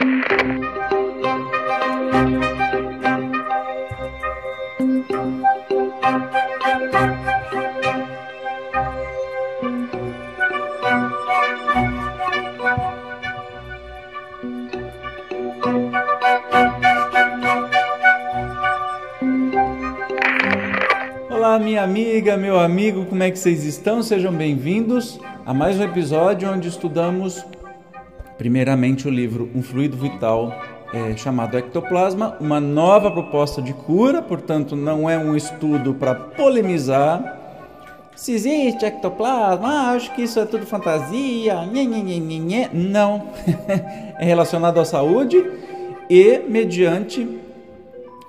[0.00, 0.08] Olá,
[21.58, 24.02] minha amiga, meu amigo, como é que vocês estão?
[24.02, 27.44] Sejam bem-vindos a mais um episódio onde estudamos,
[28.40, 30.50] primeiramente, o livro Um Fluido Vital
[30.94, 37.38] é, chamado Ectoplasma, uma nova proposta de cura, portanto, não é um estudo para polemizar.
[38.16, 42.68] Se existe ectoplasma, ah, acho que isso é tudo fantasia, nhê, nhê, nhê, nhê.
[42.72, 43.28] não,
[44.18, 45.36] é relacionado à saúde
[46.08, 47.28] e mediante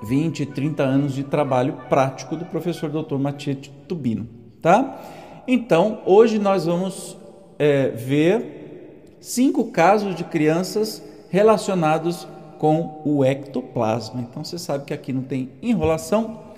[0.04, 3.16] 20, 30 anos de trabalho prático do professor Dr.
[3.16, 4.28] Matias Tubino,
[4.62, 5.00] tá?
[5.48, 7.18] Então, hoje nós vamos
[7.58, 8.61] é, ver
[9.22, 14.22] cinco casos de crianças relacionados com o ectoplasma.
[14.22, 16.52] Então, você sabe que aqui não tem enrolação.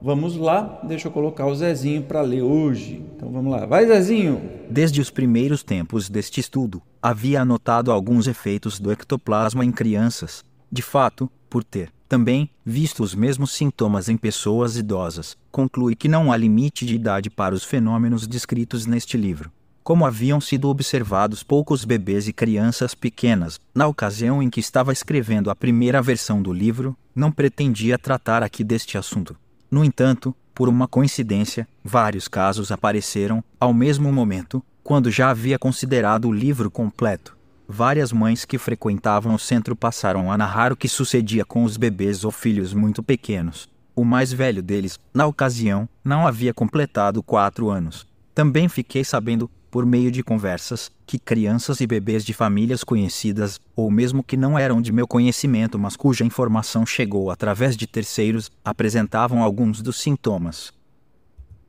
[0.00, 3.04] Vamos lá, deixa eu colocar o Zezinho para ler hoje.
[3.14, 4.42] Então vamos lá, vai Zezinho!
[4.68, 10.44] Desde os primeiros tempos deste estudo, havia anotado alguns efeitos do ectoplasma em crianças.
[10.72, 16.32] De fato, por ter também visto os mesmos sintomas em pessoas idosas, conclui que não
[16.32, 19.52] há limite de idade para os fenômenos descritos neste livro.
[19.82, 25.50] Como haviam sido observados poucos bebês e crianças pequenas, na ocasião em que estava escrevendo
[25.50, 29.36] a primeira versão do livro, não pretendia tratar aqui deste assunto.
[29.68, 36.28] No entanto, por uma coincidência, vários casos apareceram, ao mesmo momento, quando já havia considerado
[36.28, 37.36] o livro completo.
[37.66, 42.24] Várias mães que frequentavam o centro passaram a narrar o que sucedia com os bebês
[42.24, 43.68] ou filhos muito pequenos.
[43.96, 48.06] O mais velho deles, na ocasião, não havia completado quatro anos.
[48.34, 53.90] Também fiquei sabendo, por meio de conversas, que crianças e bebês de famílias conhecidas, ou
[53.90, 59.42] mesmo que não eram de meu conhecimento, mas cuja informação chegou através de terceiros, apresentavam
[59.42, 60.74] alguns dos sintomas.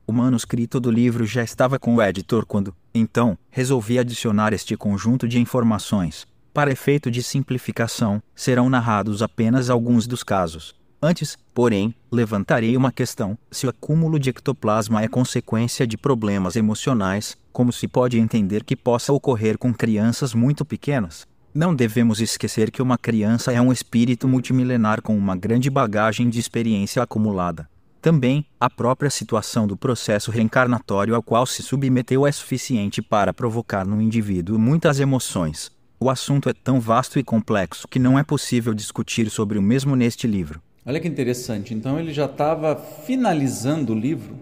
[0.06, 5.26] O manuscrito do livro já estava com o editor quando, então, resolvi adicionar este conjunto
[5.26, 6.26] de informações.
[6.52, 10.74] Para efeito de simplificação, serão narrados apenas alguns dos casos.
[11.06, 17.36] Antes, porém, levantarei uma questão: se o acúmulo de ectoplasma é consequência de problemas emocionais,
[17.52, 21.26] como se pode entender que possa ocorrer com crianças muito pequenas?
[21.52, 26.40] Não devemos esquecer que uma criança é um espírito multimilenar com uma grande bagagem de
[26.40, 27.68] experiência acumulada.
[28.00, 33.86] Também, a própria situação do processo reencarnatório ao qual se submeteu é suficiente para provocar
[33.86, 35.70] no indivíduo muitas emoções.
[36.00, 39.94] O assunto é tão vasto e complexo que não é possível discutir sobre o mesmo
[39.94, 40.62] neste livro.
[40.86, 41.72] Olha que interessante.
[41.72, 44.36] Então ele já estava finalizando o livro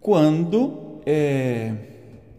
[0.00, 1.72] quando é,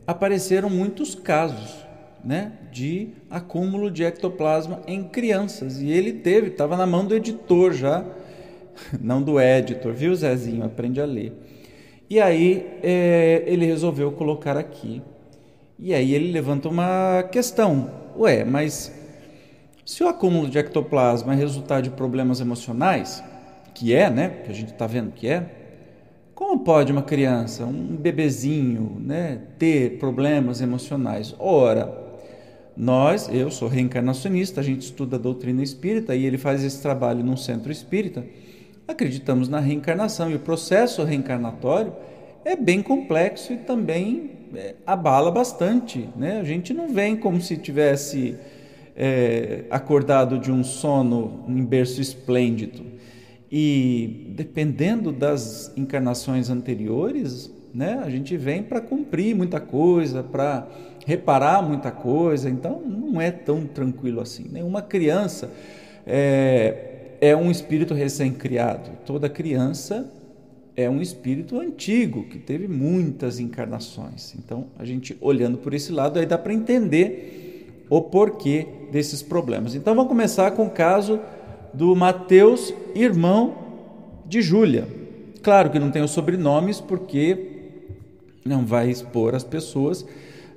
[0.06, 1.76] apareceram muitos casos
[2.24, 5.82] né, de acúmulo de ectoplasma em crianças.
[5.82, 8.06] E ele teve, estava na mão do editor já
[9.02, 10.64] não do editor, viu, Zezinho?
[10.64, 11.34] Aprende a ler.
[12.10, 15.02] E aí é, ele resolveu colocar aqui.
[15.80, 17.92] E aí ele levanta uma questão.
[18.18, 18.92] Ué, mas
[19.88, 23.24] se o acúmulo de ectoplasma é resultado de problemas emocionais,
[23.74, 24.42] que é, né?
[24.44, 25.50] Que a gente está vendo que é,
[26.36, 31.34] como pode uma criança, um bebezinho, né, ter problemas emocionais?
[31.40, 32.06] Ora,
[32.76, 37.24] nós, eu sou reencarnacionista, a gente estuda a doutrina espírita e ele faz esse trabalho
[37.24, 38.24] num centro espírita
[38.88, 41.94] acreditamos na reencarnação e o processo reencarnatório
[42.46, 46.10] é bem complexo e também é, abala bastante.
[46.16, 46.40] Né?
[46.40, 48.38] A gente não vem como se tivesse
[48.98, 52.84] é, acordado de um sono em berço esplêndido.
[53.50, 60.68] E dependendo das encarnações anteriores, né, a gente vem para cumprir muita coisa, para
[61.06, 64.50] reparar muita coisa, então não é tão tranquilo assim.
[64.52, 65.52] Nenhuma criança
[66.06, 68.90] é, é um espírito recém-criado.
[69.06, 70.12] Toda criança
[70.76, 74.36] é um espírito antigo que teve muitas encarnações.
[74.36, 77.47] Então, a gente olhando por esse lado, aí dá para entender
[77.90, 79.76] o porquê desses problemas.
[79.76, 81.20] Então, vamos começar com o caso
[81.74, 83.56] do Mateus, irmão
[84.26, 84.88] de Júlia.
[85.42, 87.58] Claro que não tem os sobrenomes, porque
[88.44, 90.06] não vai expor as pessoas,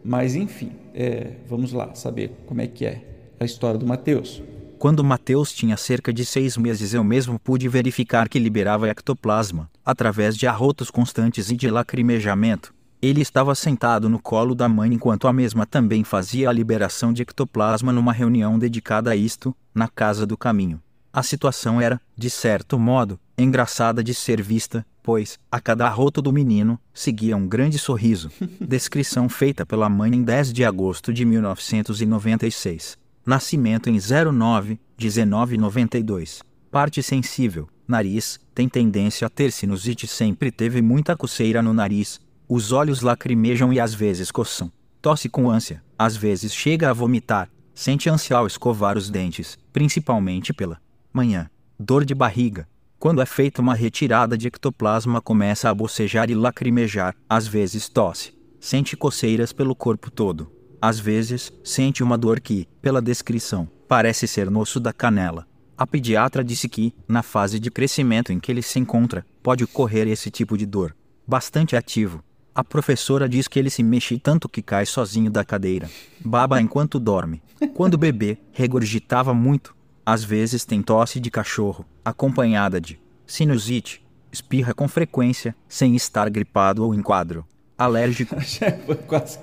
[0.02, 3.02] mas enfim, é, vamos lá saber como é que é
[3.38, 4.42] a história do Mateus.
[4.78, 10.36] Quando Mateus tinha cerca de seis meses, eu mesmo pude verificar que liberava ectoplasma, através
[10.36, 12.72] de arrotos constantes e de lacrimejamento.
[13.02, 17.22] Ele estava sentado no colo da mãe enquanto a mesma também fazia a liberação de
[17.22, 20.82] ectoplasma numa reunião dedicada a isto, na casa do caminho.
[21.10, 26.30] A situação era, de certo modo, engraçada de ser vista, pois, a cada arroto do
[26.30, 28.30] menino, seguia um grande sorriso.
[28.60, 32.98] Descrição feita pela mãe em 10 de agosto de 1996.
[33.24, 36.42] Nascimento em 09, 1992.
[36.70, 42.20] Parte sensível, nariz, tem tendência a ter sinusite, sempre teve muita coceira no nariz.
[42.52, 44.72] Os olhos lacrimejam e às vezes coçam.
[45.00, 47.48] Tosse com ânsia, às vezes chega a vomitar.
[47.72, 50.80] Sente ânsia ao escovar os dentes, principalmente pela
[51.12, 51.48] manhã.
[51.78, 52.66] Dor de barriga.
[52.98, 58.36] Quando é feita uma retirada de ectoplasma, começa a bocejar e lacrimejar, às vezes tosse.
[58.58, 60.50] Sente coceiras pelo corpo todo.
[60.82, 65.46] Às vezes, sente uma dor que, pela descrição, parece ser no osso da canela.
[65.78, 70.08] A pediatra disse que, na fase de crescimento em que ele se encontra, pode ocorrer
[70.08, 70.96] esse tipo de dor.
[71.24, 72.24] Bastante ativo.
[72.60, 75.88] A professora diz que ele se mexe tanto que cai sozinho da cadeira.
[76.22, 77.40] Baba enquanto dorme.
[77.72, 79.74] Quando bebê, regurgitava muito.
[80.04, 84.04] Às vezes tem tosse de cachorro, acompanhada de sinusite.
[84.30, 87.46] Espirra com frequência, sem estar gripado ou em quadro.
[87.78, 88.36] Alérgico.
[89.08, 89.38] Quase.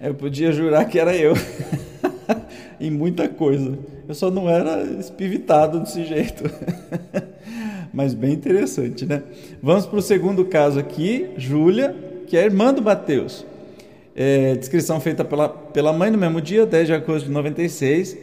[0.00, 1.34] Eu podia jurar que era eu.
[2.80, 3.78] em muita coisa.
[4.08, 6.42] Eu só não era espivitado desse jeito.
[7.94, 9.22] Mas bem interessante, né?
[9.62, 13.44] Vamos para o segundo caso aqui, Júlia, que é irmã do Mateus.
[14.14, 18.16] É, descrição feita pela, pela mãe no mesmo dia, 10 de agosto de 96.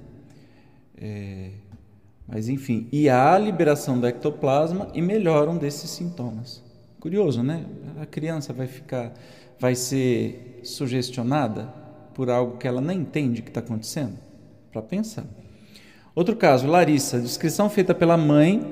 [0.95, 1.49] É,
[2.25, 6.70] mas enfim, e há a liberação do ectoplasma e melhoram desses sintomas.
[7.01, 7.65] Curioso, né?
[7.99, 9.11] A criança vai ficar,
[9.59, 11.63] vai ser sugestionada
[12.13, 14.19] por algo que ela nem entende que está acontecendo?
[14.71, 15.25] Para pensar.
[16.13, 18.63] Outro caso, Larissa, descrição feita pela mãe,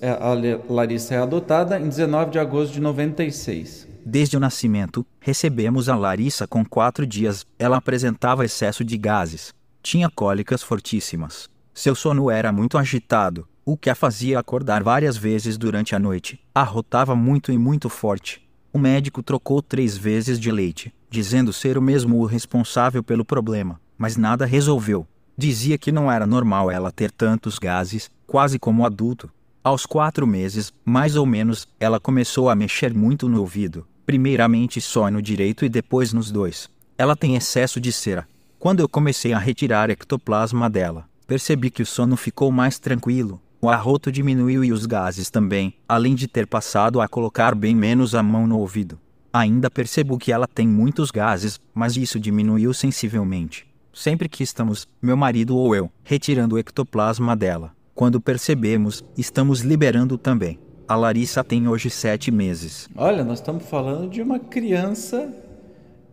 [0.00, 0.32] é, a
[0.72, 3.86] Larissa é adotada em 19 de agosto de 96.
[4.02, 7.44] Desde o nascimento, recebemos a Larissa com quatro dias.
[7.58, 9.52] Ela apresentava excesso de gases,
[9.82, 11.50] tinha cólicas fortíssimas.
[11.74, 16.40] Seu sono era muito agitado, o que a fazia acordar várias vezes durante a noite.
[16.54, 18.42] Arrotava muito e muito forte.
[18.72, 23.80] O médico trocou três vezes de leite, dizendo ser o mesmo o responsável pelo problema,
[23.96, 25.06] mas nada resolveu.
[25.36, 29.30] Dizia que não era normal ela ter tantos gases, quase como adulto.
[29.62, 35.10] Aos quatro meses, mais ou menos, ela começou a mexer muito no ouvido, primeiramente só
[35.10, 36.68] no direito e depois nos dois.
[36.98, 38.26] Ela tem excesso de cera,
[38.58, 43.68] quando eu comecei a retirar ectoplasma dela, percebi que o sono ficou mais tranquilo, o
[43.68, 48.22] arroto diminuiu e os gases também, além de ter passado a colocar bem menos a
[48.22, 48.98] mão no ouvido.
[49.32, 53.64] Ainda percebo que ela tem muitos gases, mas isso diminuiu sensivelmente.
[53.94, 60.18] Sempre que estamos, meu marido ou eu, retirando o ectoplasma dela, quando percebemos, estamos liberando
[60.18, 60.58] também.
[60.88, 62.88] A Larissa tem hoje sete meses.
[62.96, 65.32] Olha, nós estamos falando de uma criança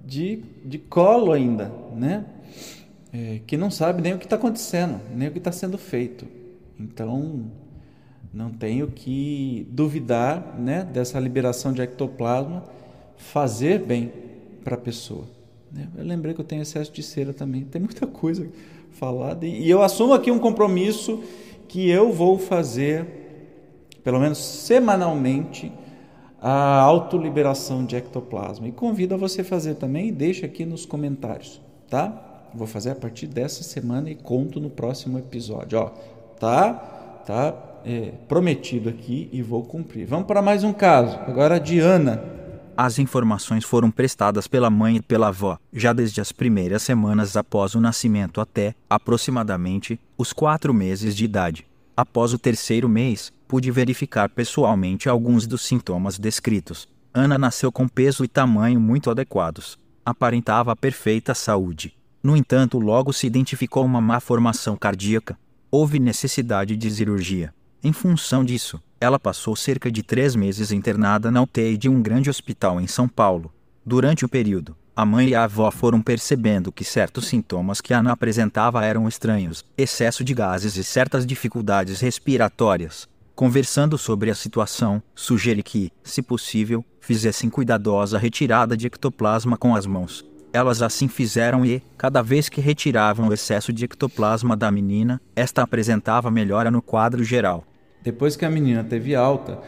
[0.05, 2.25] de, de colo ainda, né?
[3.11, 6.25] é, que não sabe nem o que está acontecendo, nem o que está sendo feito.
[6.79, 7.45] Então,
[8.33, 12.63] não tenho que duvidar né, dessa liberação de ectoplasma
[13.17, 14.11] fazer bem
[14.63, 15.25] para a pessoa.
[15.71, 15.87] Né?
[15.97, 18.47] Eu lembrei que eu tenho excesso de cera também, tem muita coisa
[18.91, 19.45] falada.
[19.45, 21.23] E eu assumo aqui um compromisso
[21.67, 23.05] que eu vou fazer,
[24.03, 25.71] pelo menos semanalmente,
[26.41, 28.67] a autoliberação de ectoplasma.
[28.67, 32.47] E convido a você fazer também e deixa aqui nos comentários, tá?
[32.53, 35.79] Vou fazer a partir dessa semana e conto no próximo episódio.
[35.79, 35.91] Ó,
[36.39, 36.73] tá,
[37.25, 37.53] tá
[37.85, 40.05] é, prometido aqui e vou cumprir.
[40.05, 41.17] Vamos para mais um caso.
[41.27, 42.23] Agora a Diana.
[42.75, 47.75] As informações foram prestadas pela mãe e pela avó, já desde as primeiras semanas após
[47.75, 51.67] o nascimento até, aproximadamente, os quatro meses de idade.
[51.95, 56.87] Após o terceiro mês, pude verificar pessoalmente alguns dos sintomas descritos.
[57.13, 59.77] Ana nasceu com peso e tamanho muito adequados.
[60.05, 61.93] Aparentava perfeita saúde.
[62.23, 65.37] No entanto, logo se identificou uma má formação cardíaca.
[65.71, 67.53] Houve necessidade de cirurgia.
[67.83, 72.27] Em função disso, ela passou cerca de três meses internada na UTI de um grande
[72.27, 73.53] hospital em São Paulo.
[73.85, 78.11] Durante o período, a mãe e a avó foram percebendo que certos sintomas que Ana
[78.11, 83.07] apresentava eram estranhos, excesso de gases e certas dificuldades respiratórias.
[83.35, 89.85] Conversando sobre a situação, sugere que, se possível, fizessem cuidadosa retirada de ectoplasma com as
[89.85, 90.25] mãos.
[90.51, 95.61] Elas assim fizeram e, cada vez que retiravam o excesso de ectoplasma da menina, esta
[95.61, 97.63] apresentava melhora no quadro geral.
[98.01, 99.59] Depois que a menina teve alta,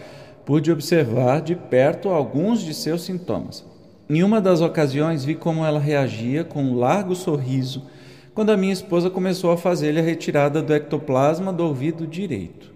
[0.45, 3.63] pude observar de perto alguns de seus sintomas.
[4.09, 7.87] Em uma das ocasiões, vi como ela reagia com um largo sorriso
[8.33, 12.71] quando a minha esposa começou a fazer-lhe a retirada do ectoplasma do ouvido direito.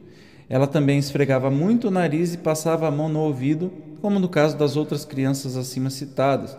[0.47, 3.71] Ela também esfregava muito o nariz e passava a mão no ouvido,
[4.01, 6.55] como no caso das outras crianças acima citadas.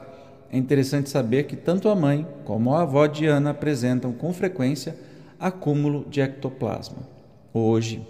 [0.51, 4.97] É interessante saber que tanto a mãe como a avó Diana apresentam com frequência
[5.39, 7.09] acúmulo de ectoplasma.
[7.53, 8.07] Hoje,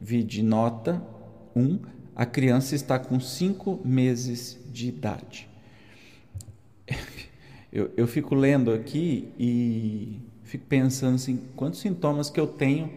[0.00, 1.02] vi de nota
[1.54, 1.78] 1,
[2.14, 5.48] a criança está com 5 meses de idade.
[7.72, 12.88] Eu, eu fico lendo aqui e fico pensando assim, quantos sintomas que eu tenho.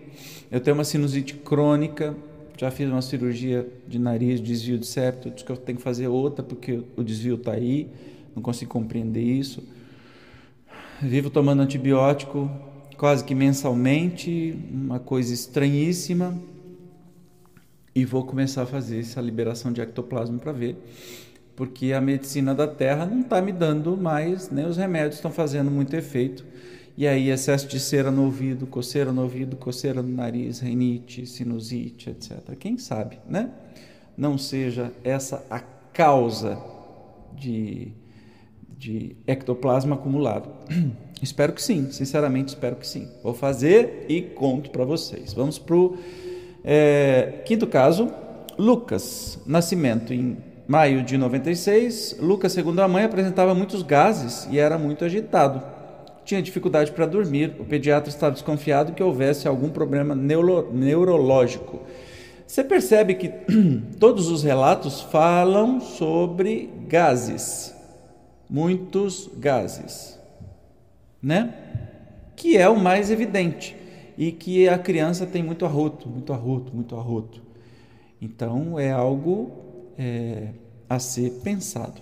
[0.52, 2.16] Eu tenho uma sinusite crônica,
[2.56, 6.08] já fiz uma cirurgia de nariz, desvio de septo, diz que eu tenho que fazer
[6.08, 7.90] outra porque o desvio está aí,
[8.38, 9.64] não consigo compreender isso.
[11.02, 12.50] Vivo tomando antibiótico
[12.98, 16.36] quase que mensalmente, uma coisa estranhíssima,
[17.94, 20.76] e vou começar a fazer essa liberação de ectoplasma para ver,
[21.56, 25.70] porque a medicina da Terra não está me dando mais, nem os remédios estão fazendo
[25.70, 26.44] muito efeito
[26.98, 32.10] e aí, excesso de cera no ouvido, coceira no ouvido, coceira no nariz, rinite, sinusite,
[32.10, 32.56] etc.
[32.58, 33.52] Quem sabe, né?
[34.18, 36.60] Não seja essa a causa
[37.36, 37.92] de,
[38.78, 40.50] de ectoplasma acumulado.
[41.22, 43.08] espero que sim, sinceramente espero que sim.
[43.24, 45.34] Vou fazer e conto para vocês.
[45.34, 45.98] Vamos para o
[46.64, 48.12] é, quinto caso.
[48.58, 52.18] Lucas, nascimento em maio de 96.
[52.20, 55.78] Lucas, segundo a mãe, apresentava muitos gases e era muito agitado
[56.28, 57.56] tinha dificuldade para dormir.
[57.58, 61.80] O pediatra estava desconfiado que houvesse algum problema neuro, neurológico.
[62.46, 63.30] Você percebe que
[63.98, 67.74] todos os relatos falam sobre gases,
[68.50, 70.20] muitos gases,
[71.22, 71.54] né?
[72.36, 73.76] Que é o mais evidente
[74.18, 77.42] e que a criança tem muito arroto, muito arroto, muito arroto.
[78.22, 79.52] Então é algo
[79.98, 80.50] é,
[80.90, 82.02] a ser pensado.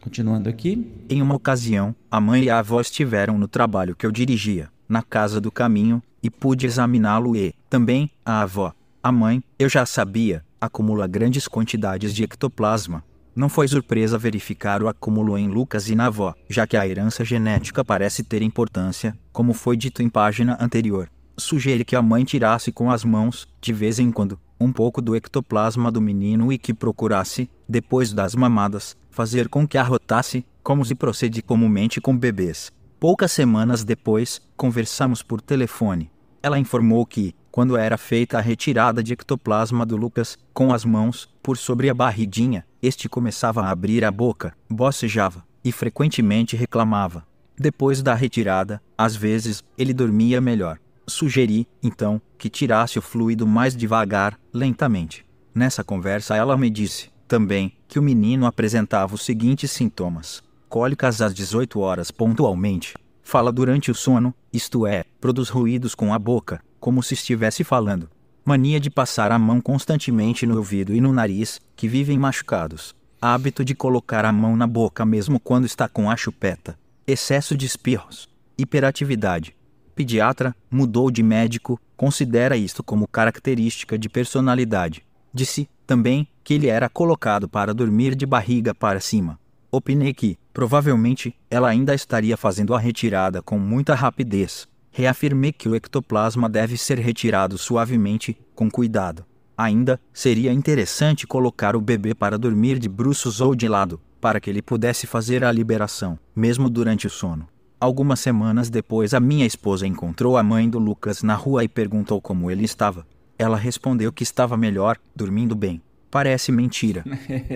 [0.00, 0.90] Continuando aqui.
[1.08, 5.02] Em uma ocasião, a mãe e a avó estiveram no trabalho que eu dirigia, na
[5.02, 8.72] casa do caminho, e pude examiná-lo e, também, a avó.
[9.02, 13.04] A mãe, eu já sabia, acumula grandes quantidades de ectoplasma.
[13.34, 17.24] Não foi surpresa verificar o acúmulo em Lucas e na avó, já que a herança
[17.24, 21.08] genética parece ter importância, como foi dito em página anterior.
[21.36, 25.16] Sugere que a mãe tirasse com as mãos, de vez em quando, um pouco do
[25.16, 30.94] ectoplasma do menino e que procurasse, depois das mamadas, fazer com que arrotasse, como se
[30.94, 32.70] procede comumente com bebês.
[32.98, 36.10] Poucas semanas depois, conversamos por telefone.
[36.42, 41.28] Ela informou que, quando era feita a retirada de ectoplasma do Lucas, com as mãos,
[41.42, 47.26] por sobre a barriguinha, este começava a abrir a boca, bocejava, e frequentemente reclamava.
[47.58, 50.78] Depois da retirada, às vezes, ele dormia melhor.
[51.06, 55.26] Sugeri, então, que tirasse o fluido mais devagar, lentamente.
[55.54, 61.34] Nessa conversa, ela me disse: também que o menino apresentava os seguintes sintomas: cólicas às
[61.34, 67.02] 18 horas pontualmente, fala durante o sono, isto é, produz ruídos com a boca, como
[67.02, 68.10] se estivesse falando,
[68.44, 73.64] mania de passar a mão constantemente no ouvido e no nariz, que vivem machucados, hábito
[73.64, 78.28] de colocar a mão na boca mesmo quando está com a chupeta, excesso de espirros,
[78.56, 79.54] hiperatividade.
[79.94, 85.04] Pediatra mudou de médico, considera isto como característica de personalidade.
[85.32, 89.38] Disse também que ele era colocado para dormir de barriga para cima.
[89.70, 94.66] Opinei que, provavelmente, ela ainda estaria fazendo a retirada com muita rapidez.
[94.92, 99.24] Reafirmei que o ectoplasma deve ser retirado suavemente, com cuidado.
[99.56, 104.50] Ainda seria interessante colocar o bebê para dormir de bruços ou de lado, para que
[104.50, 107.48] ele pudesse fazer a liberação, mesmo durante o sono.
[107.78, 112.20] Algumas semanas depois, a minha esposa encontrou a mãe do Lucas na rua e perguntou
[112.20, 113.06] como ele estava.
[113.38, 115.80] Ela respondeu que estava melhor, dormindo bem.
[116.10, 117.04] Parece mentira.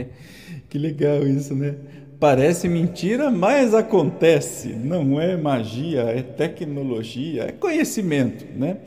[0.71, 1.75] que legal isso, né?
[2.21, 4.69] Parece mentira, mas acontece.
[4.69, 8.79] Não é magia, é tecnologia, é conhecimento, né?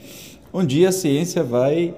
[0.54, 1.94] Um dia a ciência vai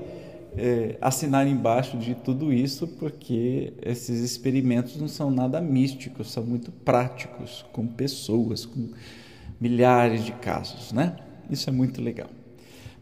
[0.58, 6.72] é, assinar embaixo de tudo isso, porque esses experimentos não são nada místicos, são muito
[6.72, 8.90] práticos, com pessoas, com
[9.62, 11.16] milhares de casos, né?
[11.50, 12.30] Isso é muito legal.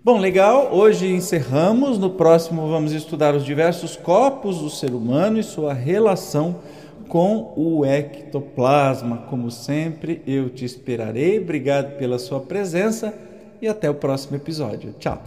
[0.08, 0.70] Bom, legal.
[0.72, 2.00] Hoje encerramos.
[2.00, 6.62] No próximo vamos estudar os diversos corpos do ser humano e sua relação
[7.10, 9.26] com o ectoplasma.
[9.30, 11.42] Como sempre, eu te esperarei.
[11.42, 13.14] Obrigado pela sua presença
[13.62, 14.96] e até o próximo episódio.
[14.98, 15.22] Tchau.